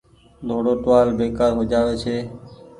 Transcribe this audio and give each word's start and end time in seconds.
ۮوڙو 0.47 0.73
ٽوهآل 0.83 1.07
بيڪآر 1.19 1.51
هو 1.57 1.63
جآ 1.71 1.79
وي 1.87 1.95
ڇي۔ 2.03 2.17